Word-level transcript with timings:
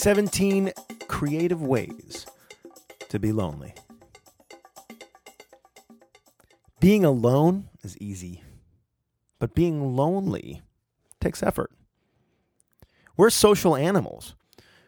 17 0.00 0.72
creative 1.08 1.60
ways 1.60 2.24
to 3.10 3.18
be 3.18 3.32
lonely. 3.32 3.74
Being 6.80 7.04
alone 7.04 7.68
is 7.82 7.98
easy, 7.98 8.42
but 9.38 9.54
being 9.54 9.94
lonely 9.94 10.62
takes 11.20 11.42
effort. 11.42 11.70
We're 13.18 13.28
social 13.28 13.76
animals, 13.76 14.34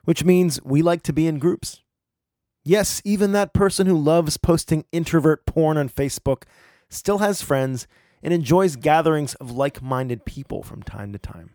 which 0.04 0.24
means 0.24 0.62
we 0.64 0.80
like 0.80 1.02
to 1.02 1.12
be 1.12 1.26
in 1.26 1.38
groups. 1.38 1.82
Yes, 2.64 3.02
even 3.04 3.32
that 3.32 3.52
person 3.52 3.86
who 3.86 3.98
loves 3.98 4.38
posting 4.38 4.86
introvert 4.92 5.44
porn 5.44 5.76
on 5.76 5.90
Facebook 5.90 6.44
still 6.88 7.18
has 7.18 7.42
friends 7.42 7.86
and 8.22 8.32
enjoys 8.32 8.76
gatherings 8.76 9.34
of 9.34 9.50
like 9.50 9.82
minded 9.82 10.24
people 10.24 10.62
from 10.62 10.82
time 10.82 11.12
to 11.12 11.18
time. 11.18 11.50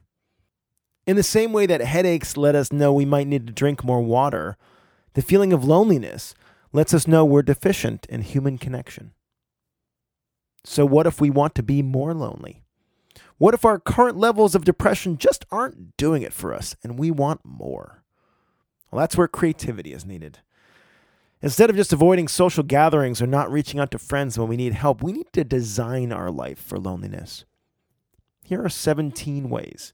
In 1.07 1.16
the 1.16 1.24
same 1.24 1.54
way 1.54 1.66
that 1.66 1.79
headaches 1.79 2.36
let 2.36 2.54
us 2.54 2.74
know 2.74 2.92
we 2.92 3.06
might 3.06 3.28
need 3.28 3.47
to 3.47 3.54
drink 3.54 3.82
more 3.82 4.02
water, 4.02 4.57
the 5.14 5.21
feeling 5.21 5.54
of 5.54 5.64
loneliness 5.64 6.36
lets 6.74 6.93
us 6.93 7.07
know 7.07 7.24
we're 7.24 7.42
deficient 7.42 8.06
in 8.07 8.21
human 8.21 8.57
connection. 8.57 9.14
So, 10.66 10.86
what 10.86 11.07
if 11.07 11.21
we 11.21 11.30
want 11.30 11.56
to 11.56 11.64
be 11.64 11.82
more 11.82 12.14
lonely? 12.14 12.61
What 13.38 13.54
if 13.54 13.64
our 13.64 13.80
current 13.80 14.18
levels 14.18 14.54
of 14.54 14.66
depression 14.66 15.18
just 15.18 15.46
aren't 15.50 15.96
doing 15.96 16.24
it 16.24 16.33
for 16.33 16.54
us 16.54 16.75
and 16.83 17.00
we 17.00 17.10
want 17.10 17.39
more? 17.46 18.04
Well, 18.92 19.00
that's 19.00 19.16
where 19.16 19.30
creativity 19.30 19.94
is 19.94 20.05
needed. 20.05 20.39
Instead 21.42 21.69
of 21.69 21.78
just 21.78 21.94
avoiding 21.94 22.28
social 22.28 22.64
gatherings 22.64 23.21
or 23.21 23.28
not 23.28 23.50
reaching 23.50 23.80
out 23.80 23.92
to 23.92 24.00
friends 24.00 24.38
when 24.38 24.50
we 24.50 24.58
need 24.58 24.74
help, 24.74 25.02
we 25.02 25.14
need 25.14 25.32
to 25.32 25.46
design 25.46 26.11
our 26.11 26.32
life 26.32 26.60
for 26.60 26.78
loneliness. 26.78 27.46
Here 28.44 28.61
are 28.61 28.69
17 28.69 29.50
ways 29.50 29.94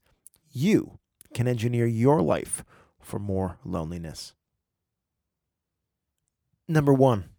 you 0.51 0.99
can 1.33 1.47
engineer 1.47 1.85
your 1.85 2.21
life 2.21 2.63
for 2.99 3.19
more 3.19 3.57
loneliness. 3.65 4.33
Number 6.67 6.93
one, 6.93 7.29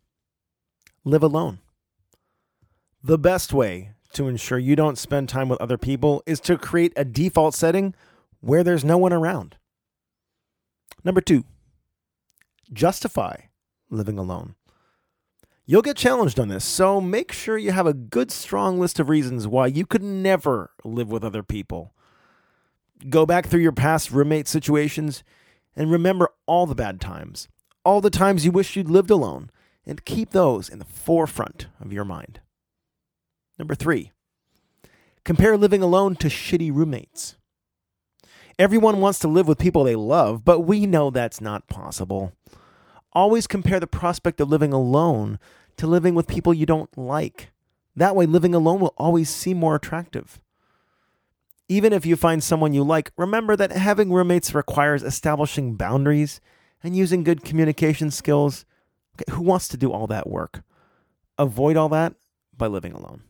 live 1.04 1.22
alone. 1.22 1.60
The 3.02 3.18
best 3.18 3.52
way 3.52 3.92
to 4.12 4.28
ensure 4.28 4.58
you 4.58 4.76
don't 4.76 4.98
spend 4.98 5.28
time 5.28 5.48
with 5.48 5.60
other 5.60 5.78
people 5.78 6.22
is 6.26 6.40
to 6.40 6.56
create 6.56 6.92
a 6.96 7.04
default 7.04 7.54
setting 7.54 7.94
where 8.40 8.62
there's 8.62 8.84
no 8.84 8.96
one 8.98 9.12
around. 9.12 9.56
Number 11.02 11.20
two, 11.20 11.44
justify 12.72 13.36
living 13.90 14.18
alone. 14.18 14.54
You'll 15.66 15.82
get 15.82 15.96
challenged 15.96 16.38
on 16.38 16.48
this, 16.48 16.64
so 16.64 17.00
make 17.00 17.32
sure 17.32 17.56
you 17.56 17.72
have 17.72 17.86
a 17.86 17.94
good, 17.94 18.30
strong 18.30 18.78
list 18.78 19.00
of 19.00 19.08
reasons 19.08 19.46
why 19.46 19.66
you 19.66 19.86
could 19.86 20.02
never 20.02 20.72
live 20.84 21.10
with 21.10 21.24
other 21.24 21.42
people. 21.42 21.94
Go 23.08 23.26
back 23.26 23.46
through 23.46 23.60
your 23.60 23.72
past 23.72 24.10
roommate 24.10 24.48
situations 24.48 25.24
and 25.76 25.90
remember 25.90 26.30
all 26.46 26.66
the 26.66 26.74
bad 26.74 27.00
times, 27.00 27.48
all 27.84 28.00
the 28.00 28.10
times 28.10 28.44
you 28.44 28.52
wish 28.52 28.76
you'd 28.76 28.90
lived 28.90 29.10
alone, 29.10 29.50
and 29.84 30.04
keep 30.04 30.30
those 30.30 30.68
in 30.68 30.78
the 30.78 30.84
forefront 30.84 31.66
of 31.80 31.92
your 31.92 32.04
mind. 32.04 32.40
Number 33.58 33.74
three, 33.74 34.12
compare 35.24 35.56
living 35.56 35.82
alone 35.82 36.16
to 36.16 36.28
shitty 36.28 36.72
roommates. 36.74 37.36
Everyone 38.58 39.00
wants 39.00 39.18
to 39.20 39.28
live 39.28 39.48
with 39.48 39.58
people 39.58 39.84
they 39.84 39.96
love, 39.96 40.44
but 40.44 40.60
we 40.60 40.86
know 40.86 41.10
that's 41.10 41.40
not 41.40 41.66
possible. 41.66 42.32
Always 43.12 43.46
compare 43.46 43.80
the 43.80 43.86
prospect 43.86 44.40
of 44.40 44.48
living 44.48 44.72
alone 44.72 45.38
to 45.76 45.86
living 45.86 46.14
with 46.14 46.28
people 46.28 46.54
you 46.54 46.66
don't 46.66 46.96
like. 46.96 47.50
That 47.96 48.16
way, 48.16 48.26
living 48.26 48.54
alone 48.54 48.80
will 48.80 48.94
always 48.96 49.28
seem 49.28 49.58
more 49.58 49.74
attractive. 49.74 50.40
Even 51.74 51.92
if 51.92 52.06
you 52.06 52.14
find 52.14 52.40
someone 52.40 52.72
you 52.72 52.84
like, 52.84 53.10
remember 53.16 53.56
that 53.56 53.72
having 53.72 54.12
roommates 54.12 54.54
requires 54.54 55.02
establishing 55.02 55.74
boundaries 55.74 56.40
and 56.84 56.94
using 56.94 57.24
good 57.24 57.42
communication 57.42 58.12
skills. 58.12 58.64
Okay, 59.16 59.34
who 59.34 59.42
wants 59.42 59.66
to 59.66 59.76
do 59.76 59.90
all 59.90 60.06
that 60.06 60.30
work? 60.30 60.62
Avoid 61.36 61.76
all 61.76 61.88
that 61.88 62.14
by 62.56 62.68
living 62.68 62.92
alone. 62.92 63.24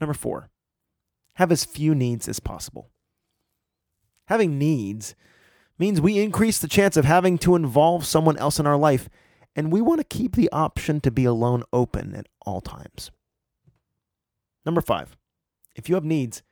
Number 0.00 0.14
four, 0.14 0.48
have 1.34 1.50
as 1.50 1.64
few 1.64 1.92
needs 1.92 2.28
as 2.28 2.38
possible. 2.38 2.88
Having 4.26 4.56
needs 4.56 5.16
means 5.76 6.00
we 6.00 6.20
increase 6.20 6.60
the 6.60 6.68
chance 6.68 6.96
of 6.96 7.04
having 7.04 7.36
to 7.38 7.56
involve 7.56 8.06
someone 8.06 8.36
else 8.36 8.60
in 8.60 8.66
our 8.68 8.76
life, 8.76 9.08
and 9.56 9.72
we 9.72 9.80
want 9.80 9.98
to 9.98 10.04
keep 10.04 10.36
the 10.36 10.48
option 10.52 11.00
to 11.00 11.10
be 11.10 11.24
alone 11.24 11.64
open 11.72 12.14
at 12.14 12.28
all 12.46 12.60
times. 12.60 13.10
Number 14.64 14.80
five, 14.80 15.16
if 15.74 15.88
you 15.88 15.96
have 15.96 16.04
needs, 16.04 16.44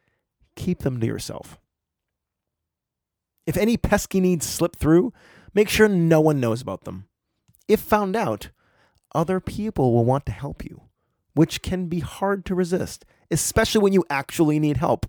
keep 0.56 0.81
them 0.81 0.99
to 1.00 1.06
yourself. 1.06 1.59
If 3.47 3.56
any 3.56 3.77
pesky 3.77 4.21
needs 4.21 4.47
slip 4.47 4.75
through, 4.75 5.12
make 5.55 5.69
sure 5.69 5.89
no 5.89 6.21
one 6.21 6.41
knows 6.41 6.61
about 6.61 6.84
them. 6.84 7.06
If 7.69 7.81
found 7.81 8.17
out, 8.17 8.50
other 9.15 9.41
people 9.41 9.93
will 9.93 10.05
want 10.05 10.27
to 10.27 10.33
help 10.33 10.65
you, 10.65 10.83
which 11.34 11.62
can 11.62 11.87
be 11.87 12.00
hard 12.00 12.45
to 12.47 12.55
resist, 12.55 13.05
especially 13.31 13.83
when 13.83 13.93
you 13.93 14.05
actually 14.11 14.59
need 14.59 14.78
help. 14.78 15.06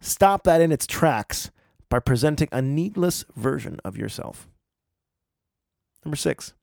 Stop 0.00 0.44
that 0.44 0.60
in 0.60 0.72
its 0.72 0.86
tracks 0.86 1.50
by 1.88 1.98
presenting 1.98 2.48
a 2.50 2.62
needless 2.62 3.24
version 3.36 3.78
of 3.84 3.96
yourself. 3.98 4.48
Number 6.04 6.16
six, 6.16 6.54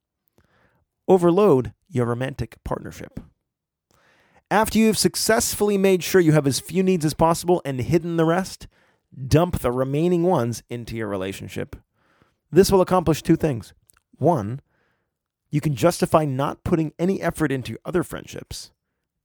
overload 1.08 1.72
your 1.88 2.06
romantic 2.06 2.56
partnership. 2.64 3.20
After 4.50 4.78
you've 4.78 4.98
successfully 4.98 5.78
made 5.78 6.02
sure 6.02 6.20
you 6.20 6.32
have 6.32 6.46
as 6.46 6.58
few 6.58 6.82
needs 6.82 7.04
as 7.04 7.14
possible 7.14 7.62
and 7.64 7.80
hidden 7.80 8.16
the 8.16 8.24
rest, 8.24 8.66
dump 9.28 9.60
the 9.60 9.70
remaining 9.70 10.24
ones 10.24 10.64
into 10.68 10.96
your 10.96 11.06
relationship. 11.06 11.76
This 12.50 12.72
will 12.72 12.80
accomplish 12.80 13.22
two 13.22 13.36
things. 13.36 13.72
One, 14.18 14.60
you 15.50 15.60
can 15.60 15.76
justify 15.76 16.24
not 16.24 16.64
putting 16.64 16.92
any 16.98 17.20
effort 17.22 17.52
into 17.52 17.78
other 17.84 18.02
friendships. 18.02 18.72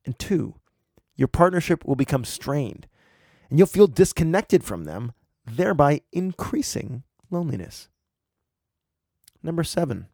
And 0.05 0.17
two, 0.19 0.55
your 1.15 1.27
partnership 1.27 1.85
will 1.85 1.95
become 1.95 2.23
strained 2.23 2.87
and 3.49 3.57
you'll 3.57 3.67
feel 3.67 3.87
disconnected 3.87 4.63
from 4.63 4.83
them 4.83 5.13
thereby 5.45 6.01
increasing 6.11 7.03
loneliness. 7.29 7.89
Number 9.41 9.63
seven, 9.63 10.07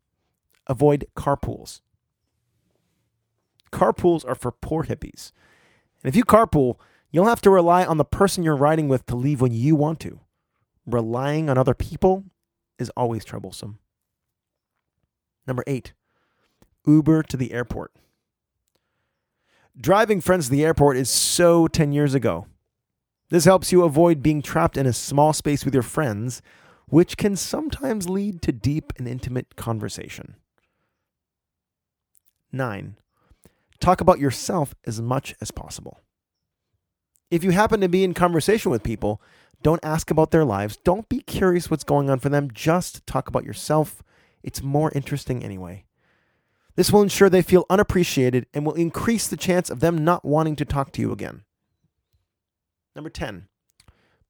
avoid 0.67 1.07
carpools. 1.15 1.81
Carpools 3.71 4.25
are 4.27 4.35
for 4.35 4.51
poor 4.51 4.83
hippies. 4.83 5.31
And 6.03 6.09
if 6.09 6.15
you 6.15 6.23
carpool, 6.23 6.77
you'll 7.11 7.27
have 7.27 7.41
to 7.41 7.49
rely 7.49 7.85
on 7.85 7.97
the 7.97 8.05
person 8.05 8.43
you're 8.43 8.55
riding 8.55 8.87
with 8.87 9.05
to 9.07 9.15
leave 9.15 9.41
when 9.41 9.53
you 9.53 9.75
want 9.75 9.99
to. 10.01 10.19
Relying 10.85 11.49
on 11.49 11.57
other 11.57 11.73
people 11.73 12.25
is 12.79 12.91
always 12.97 13.23
troublesome. 13.23 13.79
Number 15.47 15.63
eight, 15.67 15.93
Uber 16.85 17.23
to 17.23 17.37
the 17.37 17.51
airport. 17.51 17.91
Driving 19.79 20.19
friends 20.21 20.45
to 20.45 20.51
the 20.51 20.65
airport 20.65 20.97
is 20.97 21.09
so 21.09 21.67
10 21.67 21.93
years 21.93 22.13
ago. 22.13 22.47
This 23.29 23.45
helps 23.45 23.71
you 23.71 23.83
avoid 23.83 24.21
being 24.21 24.41
trapped 24.41 24.75
in 24.75 24.85
a 24.85 24.93
small 24.93 25.31
space 25.31 25.63
with 25.63 25.73
your 25.73 25.83
friends, 25.83 26.41
which 26.87 27.15
can 27.15 27.37
sometimes 27.37 28.09
lead 28.09 28.41
to 28.41 28.51
deep 28.51 28.91
and 28.97 29.07
intimate 29.07 29.55
conversation. 29.55 30.35
9. 32.51 32.97
Talk 33.81 33.99
about 33.99 34.19
yourself 34.19 34.73
as 34.85 35.01
much 35.01 35.35
as 35.41 35.51
possible. 35.51 35.99
If 37.29 37.43
you 37.43 37.51
happen 37.51 37.81
to 37.81 37.89
be 37.89 38.03
in 38.03 38.13
conversation 38.13 38.71
with 38.71 38.83
people, 38.83 39.21
don't 39.63 39.83
ask 39.83 40.11
about 40.11 40.31
their 40.31 40.45
lives. 40.45 40.77
Don't 40.77 41.09
be 41.09 41.19
curious 41.19 41.69
what's 41.69 41.83
going 41.83 42.09
on 42.09 42.19
for 42.19 42.29
them. 42.29 42.51
Just 42.53 43.05
talk 43.07 43.27
about 43.27 43.43
yourself. 43.43 44.03
It's 44.43 44.61
more 44.61 44.91
interesting 44.93 45.43
anyway. 45.43 45.85
This 46.75 46.91
will 46.91 47.01
ensure 47.01 47.29
they 47.29 47.41
feel 47.41 47.65
unappreciated 47.69 48.45
and 48.53 48.65
will 48.65 48.73
increase 48.73 49.27
the 49.27 49.37
chance 49.37 49.69
of 49.69 49.79
them 49.79 50.03
not 50.03 50.23
wanting 50.23 50.55
to 50.57 50.65
talk 50.65 50.91
to 50.93 51.01
you 51.01 51.11
again. 51.11 51.43
Number 52.95 53.09
10, 53.09 53.47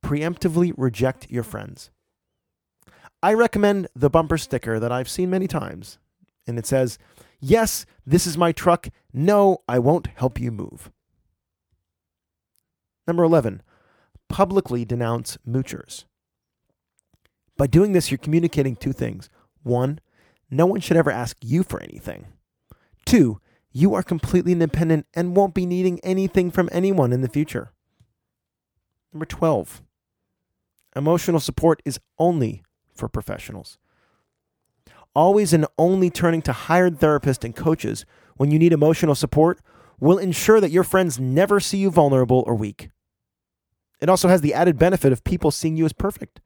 preemptively 0.04 0.74
reject 0.78 1.30
your 1.30 1.44
friends. 1.44 1.92
I 3.22 3.34
recommend 3.34 3.88
the 3.96 4.10
bumper 4.10 4.38
sticker 4.38 4.80
that 4.80 4.92
I've 4.92 5.10
seen 5.10 5.30
many 5.30 5.48
times, 5.48 6.00
and 6.48 6.58
it 6.58 6.66
says, 6.66 6.98
Yes, 7.42 7.88
this 8.06 8.28
is 8.28 8.38
my 8.38 8.52
truck. 8.52 8.88
No, 9.12 9.64
I 9.68 9.80
won't 9.80 10.08
help 10.16 10.40
you 10.40 10.52
move. 10.52 10.92
Number 13.08 13.24
11, 13.24 13.64
publicly 14.30 14.86
denounce 14.86 15.38
moochers. 15.48 16.06
By 17.58 17.66
doing 17.66 17.94
this, 17.94 18.12
you're 18.12 18.20
communicating 18.20 18.76
two 18.76 18.94
things. 18.94 19.30
One, 19.64 20.00
no 20.52 20.68
one 20.68 20.82
should 20.82 20.98
ever 20.98 21.12
ask 21.12 21.36
you 21.42 21.64
for 21.64 21.82
anything. 21.82 22.28
Two, 23.06 23.42
you 23.72 23.96
are 23.96 24.04
completely 24.04 24.52
independent 24.52 25.08
and 25.14 25.36
won't 25.36 25.56
be 25.56 25.66
needing 25.66 26.00
anything 26.02 26.52
from 26.52 26.70
anyone 26.72 27.12
in 27.12 27.22
the 27.22 27.28
future. 27.28 27.72
Number 29.12 29.26
12, 29.26 29.82
emotional 30.96 31.40
support 31.40 31.82
is 31.86 32.00
only 32.20 32.64
for 32.94 33.10
professionals. 33.10 33.78
Always 35.14 35.54
and 35.54 35.66
only 35.78 36.10
turning 36.10 36.42
to 36.44 36.54
hired 36.54 37.00
therapists 37.00 37.44
and 37.44 37.56
coaches 37.56 38.06
when 38.38 38.52
you 38.52 38.58
need 38.58 38.74
emotional 38.74 39.16
support 39.16 39.60
will 40.00 40.18
ensure 40.18 40.62
that 40.62 40.72
your 40.72 40.84
friends 40.84 41.20
never 41.20 41.60
see 41.60 41.78
you 41.78 41.92
vulnerable 41.92 42.44
or 42.48 42.56
weak. 42.56 42.90
It 44.00 44.10
also 44.10 44.30
has 44.30 44.42
the 44.42 44.54
added 44.54 44.80
benefit 44.80 45.12
of 45.12 45.24
people 45.24 45.52
seeing 45.52 45.78
you 45.78 45.86
as 45.86 45.94
perfect, 45.94 46.42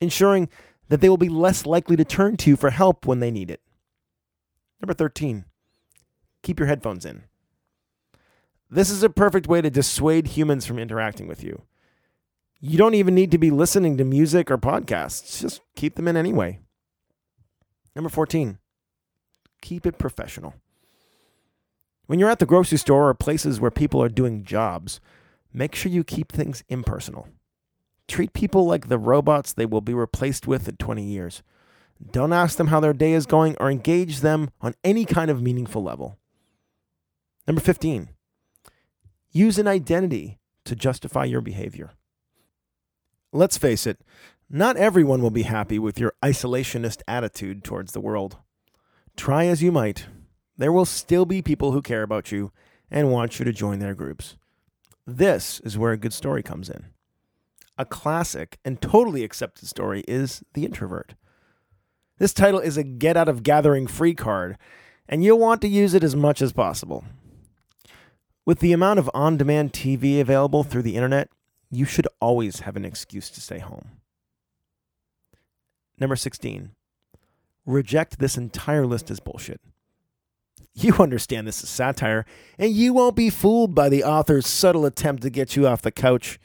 ensuring 0.00 0.48
that 0.88 1.00
they 1.00 1.08
will 1.08 1.16
be 1.16 1.28
less 1.28 1.66
likely 1.66 1.96
to 1.96 2.04
turn 2.04 2.36
to 2.38 2.50
you 2.50 2.56
for 2.56 2.70
help 2.70 3.06
when 3.06 3.20
they 3.20 3.30
need 3.30 3.50
it. 3.50 3.60
Number 4.80 4.94
13, 4.94 5.44
keep 6.42 6.58
your 6.58 6.68
headphones 6.68 7.04
in. 7.04 7.24
This 8.68 8.90
is 8.90 9.02
a 9.02 9.10
perfect 9.10 9.46
way 9.46 9.60
to 9.60 9.70
dissuade 9.70 10.28
humans 10.28 10.66
from 10.66 10.78
interacting 10.78 11.28
with 11.28 11.44
you. 11.44 11.62
You 12.60 12.78
don't 12.78 12.94
even 12.94 13.14
need 13.14 13.30
to 13.30 13.38
be 13.38 13.50
listening 13.50 13.96
to 13.98 14.04
music 14.04 14.50
or 14.50 14.58
podcasts, 14.58 15.40
just 15.40 15.60
keep 15.76 15.94
them 15.94 16.08
in 16.08 16.16
anyway. 16.16 16.58
Number 17.96 18.10
14, 18.10 18.58
keep 19.62 19.86
it 19.86 19.98
professional. 19.98 20.52
When 22.06 22.18
you're 22.18 22.28
at 22.28 22.40
the 22.40 22.46
grocery 22.46 22.76
store 22.76 23.08
or 23.08 23.14
places 23.14 23.58
where 23.58 23.70
people 23.70 24.02
are 24.02 24.10
doing 24.10 24.44
jobs, 24.44 25.00
make 25.50 25.74
sure 25.74 25.90
you 25.90 26.04
keep 26.04 26.30
things 26.30 26.62
impersonal. 26.68 27.26
Treat 28.06 28.34
people 28.34 28.66
like 28.66 28.88
the 28.88 28.98
robots 28.98 29.54
they 29.54 29.64
will 29.64 29.80
be 29.80 29.94
replaced 29.94 30.46
with 30.46 30.68
in 30.68 30.76
20 30.76 31.02
years. 31.02 31.42
Don't 32.12 32.34
ask 32.34 32.58
them 32.58 32.66
how 32.66 32.80
their 32.80 32.92
day 32.92 33.14
is 33.14 33.24
going 33.24 33.56
or 33.58 33.70
engage 33.70 34.20
them 34.20 34.50
on 34.60 34.74
any 34.84 35.06
kind 35.06 35.30
of 35.30 35.40
meaningful 35.40 35.82
level. 35.82 36.18
Number 37.46 37.62
15, 37.62 38.10
use 39.30 39.58
an 39.58 39.66
identity 39.66 40.38
to 40.66 40.76
justify 40.76 41.24
your 41.24 41.40
behavior. 41.40 41.92
Let's 43.32 43.56
face 43.56 43.86
it, 43.86 44.00
not 44.48 44.76
everyone 44.76 45.22
will 45.22 45.30
be 45.30 45.42
happy 45.42 45.78
with 45.78 45.98
your 45.98 46.14
isolationist 46.22 47.02
attitude 47.08 47.64
towards 47.64 47.92
the 47.92 48.00
world. 48.00 48.36
Try 49.16 49.46
as 49.46 49.62
you 49.62 49.72
might, 49.72 50.06
there 50.56 50.72
will 50.72 50.84
still 50.84 51.24
be 51.24 51.42
people 51.42 51.72
who 51.72 51.82
care 51.82 52.02
about 52.02 52.30
you 52.30 52.52
and 52.90 53.10
want 53.10 53.38
you 53.38 53.44
to 53.44 53.52
join 53.52 53.80
their 53.80 53.94
groups. 53.94 54.36
This 55.06 55.60
is 55.60 55.76
where 55.76 55.92
a 55.92 55.98
good 55.98 56.12
story 56.12 56.42
comes 56.42 56.70
in. 56.70 56.86
A 57.76 57.84
classic 57.84 58.58
and 58.64 58.80
totally 58.80 59.24
accepted 59.24 59.68
story 59.68 60.04
is 60.06 60.42
The 60.54 60.64
Introvert. 60.64 61.14
This 62.18 62.32
title 62.32 62.60
is 62.60 62.76
a 62.76 62.84
get 62.84 63.16
out 63.16 63.28
of 63.28 63.42
gathering 63.42 63.86
free 63.86 64.14
card, 64.14 64.56
and 65.08 65.22
you'll 65.22 65.38
want 65.38 65.60
to 65.62 65.68
use 65.68 65.92
it 65.92 66.02
as 66.02 66.16
much 66.16 66.40
as 66.40 66.52
possible. 66.52 67.04
With 68.46 68.60
the 68.60 68.72
amount 68.72 69.00
of 69.00 69.10
on 69.12 69.36
demand 69.36 69.72
TV 69.72 70.20
available 70.20 70.62
through 70.62 70.82
the 70.82 70.96
internet, 70.96 71.28
you 71.70 71.84
should 71.84 72.08
always 72.20 72.60
have 72.60 72.76
an 72.76 72.84
excuse 72.84 73.28
to 73.30 73.40
stay 73.40 73.58
home. 73.58 73.90
Number 75.98 76.16
16. 76.16 76.70
Reject 77.64 78.18
this 78.18 78.36
entire 78.36 78.86
list 78.86 79.10
as 79.10 79.20
bullshit. 79.20 79.60
You 80.74 80.94
understand 80.98 81.46
this 81.46 81.62
is 81.62 81.70
satire, 81.70 82.26
and 82.58 82.70
you 82.70 82.92
won't 82.92 83.16
be 83.16 83.30
fooled 83.30 83.74
by 83.74 83.88
the 83.88 84.04
author's 84.04 84.46
subtle 84.46 84.84
attempt 84.84 85.22
to 85.22 85.30
get 85.30 85.56
you 85.56 85.66
off 85.66 85.80
the 85.80 85.90
couch. 85.90 86.38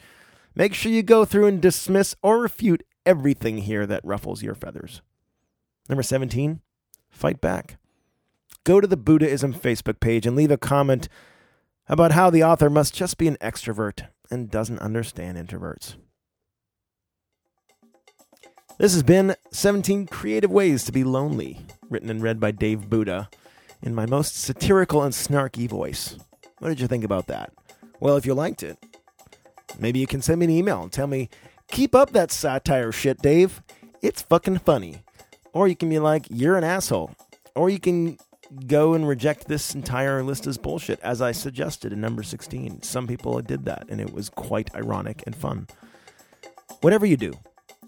Make 0.56 0.74
sure 0.74 0.92
you 0.92 1.03
go 1.03 1.25
through 1.25 1.48
and 1.48 1.62
dismiss 1.62 2.15
or 2.24 2.39
refute 2.39 2.83
everything 3.06 3.59
here 3.59 3.86
that 3.86 4.06
ruffles 4.06 4.42
your 4.42 4.56
feathers. 4.56 5.01
Number 5.89 6.03
17, 6.03 6.62
fight 7.09 7.42
back. 7.42 7.77
Go 8.63 8.80
to 8.80 8.88
the 8.88 8.98
Buddhism 8.98 9.53
Facebook 9.53 10.00
page 10.00 10.25
and 10.25 10.36
leave 10.36 10.51
a 10.51 10.57
comment 10.57 11.09
about 11.88 12.13
how 12.13 12.30
the 12.30 12.44
author 12.44 12.69
must 12.69 12.94
just 12.94 13.18
be 13.18 13.27
an 13.27 13.38
extrovert 13.42 14.07
and 14.30 14.50
doesn't 14.50 14.80
understand 14.80 15.38
introverts. 15.38 15.95
This 18.81 18.94
has 18.94 19.04
been 19.04 19.36
17 19.51 20.07
Creative 20.07 20.50
Ways 20.50 20.83
to 20.86 20.92
Be 20.92 21.04
Lonely, 21.04 21.60
written 21.92 22.10
and 22.10 22.19
read 22.19 22.39
by 22.39 22.50
Dave 22.50 22.89
Buddha 22.89 23.30
in 23.83 23.94
my 23.94 24.07
most 24.07 24.36
satirical 24.36 25.04
and 25.04 25.13
snarky 25.13 25.69
voice. 25.69 26.18
What 26.57 26.69
did 26.69 26.80
you 26.80 26.88
think 26.88 27.04
about 27.04 27.28
that? 27.28 27.54
Well, 28.00 28.18
if 28.18 28.25
you 28.25 28.33
liked 28.33 28.63
it, 28.63 28.83
maybe 29.78 30.00
you 30.00 30.07
can 30.07 30.24
send 30.24 30.39
me 30.39 30.45
an 30.45 30.50
email 30.50 30.81
and 30.81 30.92
tell 30.92 31.06
me, 31.06 31.30
keep 31.68 31.94
up 31.94 32.12
that 32.13 32.31
satire 32.31 32.92
shit, 32.92 33.22
Dave. 33.22 33.62
It's 34.01 34.24
fucking 34.24 34.57
funny. 34.57 35.04
Or 35.54 35.68
you 35.68 35.75
can 35.75 35.88
be 35.89 36.00
like, 36.00 36.25
you're 36.31 36.57
an 36.57 36.63
asshole. 36.63 37.12
Or 37.54 37.69
you 37.69 37.80
can 37.80 38.18
go 38.66 38.95
and 38.95 39.07
reject 39.07 39.48
this 39.48 39.75
entire 39.75 40.24
list 40.24 40.48
as 40.48 40.57
bullshit, 40.57 41.00
as 41.01 41.22
I 41.22 41.34
suggested 41.34 41.94
in 41.94 42.01
number 42.01 42.24
16. 42.24 42.81
Some 42.81 43.06
people 43.06 43.39
did 43.42 43.66
that, 43.66 43.86
and 43.89 44.01
it 44.01 44.12
was 44.12 44.30
quite 44.30 44.74
ironic 44.74 45.22
and 45.27 45.36
fun. 45.36 45.68
Whatever 46.80 47.06
you 47.06 47.16
do, 47.16 47.36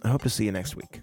I 0.03 0.09
hope 0.09 0.23
to 0.23 0.29
see 0.29 0.45
you 0.45 0.51
next 0.51 0.75
week. 0.75 1.01